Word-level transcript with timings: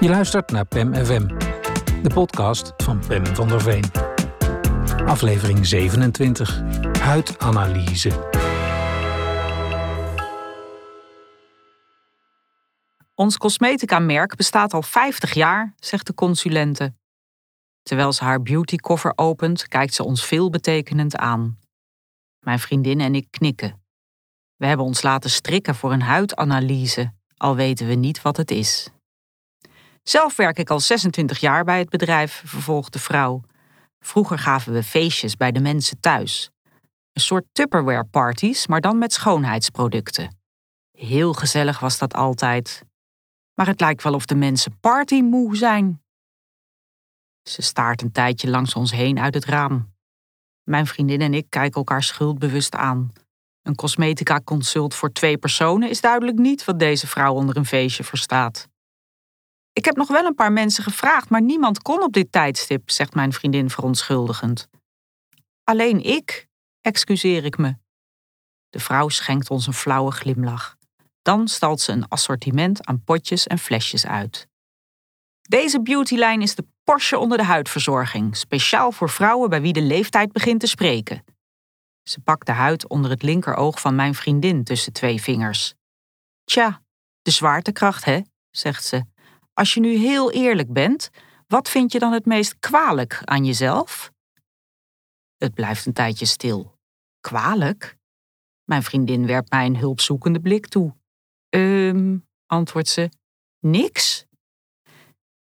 Je 0.00 0.08
luistert 0.08 0.50
naar 0.50 0.64
PEM 0.64 0.94
FM, 0.94 1.26
de 2.02 2.10
podcast 2.14 2.72
van 2.76 3.02
Pem 3.06 3.26
van 3.26 3.48
der 3.48 3.60
Veen. 3.60 3.84
Aflevering 5.06 5.66
27, 5.66 6.62
huidanalyse. 7.00 8.30
Ons 13.14 13.38
cosmetica-merk 13.38 14.36
bestaat 14.36 14.74
al 14.74 14.82
50 14.82 15.34
jaar, 15.34 15.74
zegt 15.76 16.06
de 16.06 16.14
consulente. 16.14 16.94
Terwijl 17.82 18.12
ze 18.12 18.24
haar 18.24 18.42
beautykoffer 18.42 19.12
opent, 19.16 19.68
kijkt 19.68 19.94
ze 19.94 20.04
ons 20.04 20.24
veelbetekenend 20.24 21.16
aan. 21.16 21.58
Mijn 22.38 22.58
vriendin 22.58 23.00
en 23.00 23.14
ik 23.14 23.26
knikken. 23.30 23.82
We 24.56 24.66
hebben 24.66 24.86
ons 24.86 25.02
laten 25.02 25.30
strikken 25.30 25.74
voor 25.74 25.92
een 25.92 26.02
huidanalyse, 26.02 27.12
al 27.42 27.56
weten 27.56 27.86
we 27.86 27.94
niet 27.94 28.22
wat 28.22 28.36
het 28.36 28.50
is. 28.50 28.88
Zelf 30.02 30.36
werk 30.36 30.58
ik 30.58 30.70
al 30.70 30.80
26 30.80 31.38
jaar 31.38 31.64
bij 31.64 31.78
het 31.78 31.88
bedrijf, 31.88 32.42
vervolgt 32.44 32.92
de 32.92 32.98
vrouw. 32.98 33.42
Vroeger 33.98 34.38
gaven 34.38 34.72
we 34.72 34.82
feestjes 34.82 35.36
bij 35.36 35.52
de 35.52 35.60
mensen 35.60 36.00
thuis. 36.00 36.50
Een 37.12 37.22
soort 37.22 37.44
Tupperware 37.52 38.04
parties, 38.04 38.66
maar 38.66 38.80
dan 38.80 38.98
met 38.98 39.12
schoonheidsproducten. 39.12 40.40
Heel 40.98 41.32
gezellig 41.32 41.80
was 41.80 41.98
dat 41.98 42.14
altijd. 42.14 42.84
Maar 43.54 43.66
het 43.66 43.80
lijkt 43.80 44.02
wel 44.02 44.14
of 44.14 44.26
de 44.26 44.34
mensen 44.34 44.78
partymoe 44.80 45.56
zijn. 45.56 46.02
Ze 47.48 47.62
staart 47.62 48.02
een 48.02 48.12
tijdje 48.12 48.50
langs 48.50 48.74
ons 48.74 48.90
heen 48.90 49.18
uit 49.18 49.34
het 49.34 49.44
raam. 49.44 49.94
Mijn 50.62 50.86
vriendin 50.86 51.20
en 51.20 51.34
ik 51.34 51.46
kijken 51.48 51.76
elkaar 51.76 52.02
schuldbewust 52.02 52.74
aan. 52.74 53.12
Een 53.62 53.74
cosmetica 53.74 54.40
consult 54.44 54.94
voor 54.94 55.12
twee 55.12 55.38
personen 55.38 55.88
is 55.88 56.00
duidelijk 56.00 56.38
niet 56.38 56.64
wat 56.64 56.78
deze 56.78 57.06
vrouw 57.06 57.34
onder 57.34 57.56
een 57.56 57.66
feestje 57.66 58.04
verstaat. 58.04 58.68
Ik 59.72 59.84
heb 59.84 59.96
nog 59.96 60.08
wel 60.08 60.24
een 60.24 60.34
paar 60.34 60.52
mensen 60.52 60.84
gevraagd, 60.84 61.28
maar 61.28 61.42
niemand 61.42 61.82
kon 61.82 62.02
op 62.02 62.12
dit 62.12 62.32
tijdstip, 62.32 62.90
zegt 62.90 63.14
mijn 63.14 63.32
vriendin 63.32 63.70
verontschuldigend. 63.70 64.68
Alleen 65.64 66.04
ik, 66.04 66.48
excuseer 66.80 67.44
ik 67.44 67.58
me. 67.58 67.74
De 68.70 68.78
vrouw 68.78 69.08
schenkt 69.08 69.50
ons 69.50 69.66
een 69.66 69.72
flauwe 69.72 70.10
glimlach. 70.10 70.76
Dan 71.22 71.48
stalt 71.48 71.80
ze 71.80 71.92
een 71.92 72.08
assortiment 72.08 72.86
aan 72.86 73.04
potjes 73.04 73.46
en 73.46 73.58
flesjes 73.58 74.06
uit. 74.06 74.48
Deze 75.42 75.82
beautylijn 75.82 76.42
is 76.42 76.54
de 76.54 76.66
Porsche 76.84 77.18
onder 77.18 77.38
de 77.38 77.44
huidverzorging, 77.44 78.36
speciaal 78.36 78.92
voor 78.92 79.10
vrouwen 79.10 79.50
bij 79.50 79.60
wie 79.60 79.72
de 79.72 79.82
leeftijd 79.82 80.32
begint 80.32 80.60
te 80.60 80.66
spreken. 80.66 81.24
Ze 82.02 82.20
pakt 82.20 82.46
de 82.46 82.52
huid 82.52 82.88
onder 82.88 83.10
het 83.10 83.22
linkeroog 83.22 83.80
van 83.80 83.94
mijn 83.94 84.14
vriendin 84.14 84.64
tussen 84.64 84.92
twee 84.92 85.22
vingers. 85.22 85.74
Tja, 86.44 86.82
de 87.22 87.30
zwaartekracht, 87.30 88.04
hè, 88.04 88.20
zegt 88.50 88.84
ze. 88.84 89.04
Als 89.54 89.74
je 89.74 89.80
nu 89.80 89.96
heel 89.96 90.32
eerlijk 90.32 90.72
bent, 90.72 91.10
wat 91.46 91.68
vind 91.68 91.92
je 91.92 91.98
dan 91.98 92.12
het 92.12 92.26
meest 92.26 92.58
kwalijk 92.58 93.20
aan 93.24 93.44
jezelf? 93.44 94.12
Het 95.36 95.54
blijft 95.54 95.86
een 95.86 95.92
tijdje 95.92 96.26
stil. 96.26 96.78
Kwalijk? 97.20 97.96
Mijn 98.64 98.82
vriendin 98.82 99.26
werpt 99.26 99.50
mij 99.50 99.66
een 99.66 99.76
hulpzoekende 99.76 100.40
blik 100.40 100.66
toe. 100.66 100.94
Ehm, 101.48 102.18
antwoordt 102.46 102.88
ze. 102.88 103.10
Niks? 103.60 104.26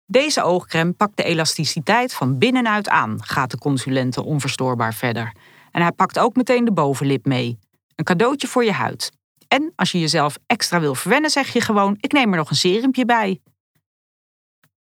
Deze 0.07 0.43
oogcrème 0.43 0.93
pakt 0.93 1.17
de 1.17 1.23
elasticiteit 1.23 2.15
van 2.15 2.39
binnenuit 2.39 2.89
aan, 2.89 3.25
gaat 3.25 3.51
de 3.51 3.59
consulente 3.59 4.23
onverstoorbaar 4.23 4.95
verder. 4.95 5.33
En 5.75 5.83
hij 5.83 5.93
pakt 5.93 6.19
ook 6.19 6.37
meteen 6.37 6.65
de 6.65 6.73
bovenlip 6.73 7.27
mee. 7.27 7.59
Een 7.95 8.05
cadeautje 8.05 8.47
voor 8.47 8.65
je 8.65 8.73
huid. 8.73 9.13
En 9.49 9.73
als 9.77 9.93
je 9.93 10.01
jezelf 10.01 10.39
extra 10.47 10.81
wil 10.81 10.95
verwennen, 10.95 11.31
zeg 11.31 11.53
je 11.53 11.61
gewoon: 11.61 11.97
ik 12.01 12.13
neem 12.13 12.31
er 12.31 12.37
nog 12.37 12.51
een 12.51 12.57
serumpje 12.57 13.05
bij. 13.05 13.41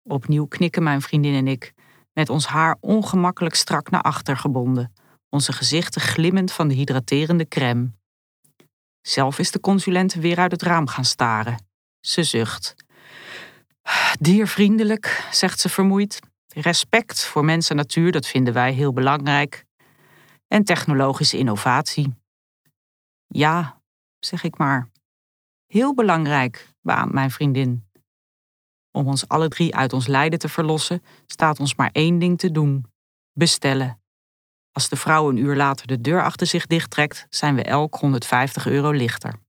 Opnieuw 0.02 0.46
knikken 0.46 0.82
mijn 0.82 1.02
vriendin 1.02 1.34
en 1.34 1.46
ik, 1.48 1.72
met 2.12 2.30
ons 2.30 2.46
haar 2.46 2.76
ongemakkelijk 2.80 3.54
strak 3.54 3.90
naar 3.90 4.02
achter 4.02 4.36
gebonden, 4.36 4.92
onze 5.28 5.52
gezichten 5.52 6.00
glimmend 6.00 6.52
van 6.52 6.68
de 6.68 6.74
hydraterende 6.74 7.48
crème. 7.48 7.90
Zelf 9.00 9.38
is 9.38 9.50
de 9.50 9.60
consulent 9.60 10.14
weer 10.14 10.38
uit 10.38 10.52
het 10.52 10.62
raam 10.62 10.86
gaan 10.86 11.04
staren. 11.04 11.66
Ze 12.00 12.22
zucht. 12.22 12.74
Diervriendelijk, 14.20 15.28
zegt 15.30 15.60
ze 15.60 15.68
vermoeid. 15.68 16.20
Respect 16.54 17.24
voor 17.24 17.44
mens 17.44 17.70
en 17.70 17.76
natuur, 17.76 18.12
dat 18.12 18.26
vinden 18.26 18.52
wij 18.52 18.72
heel 18.72 18.92
belangrijk. 18.92 19.65
En 20.46 20.64
technologische 20.64 21.38
innovatie. 21.38 22.14
Ja, 23.26 23.82
zeg 24.18 24.44
ik 24.44 24.58
maar. 24.58 24.90
Heel 25.66 25.94
belangrijk, 25.94 26.72
beaamt 26.80 27.12
mijn 27.12 27.30
vriendin. 27.30 27.88
Om 28.90 29.06
ons 29.06 29.28
alle 29.28 29.48
drie 29.48 29.74
uit 29.74 29.92
ons 29.92 30.06
lijden 30.06 30.38
te 30.38 30.48
verlossen, 30.48 31.02
staat 31.26 31.60
ons 31.60 31.74
maar 31.74 31.90
één 31.92 32.18
ding 32.18 32.38
te 32.38 32.50
doen: 32.50 32.86
bestellen. 33.32 34.00
Als 34.72 34.88
de 34.88 34.96
vrouw 34.96 35.28
een 35.28 35.36
uur 35.36 35.56
later 35.56 35.86
de 35.86 36.00
deur 36.00 36.22
achter 36.22 36.46
zich 36.46 36.66
dichttrekt, 36.66 37.26
zijn 37.30 37.54
we 37.54 37.62
elk 37.62 37.94
150 37.94 38.66
euro 38.66 38.90
lichter. 38.90 39.45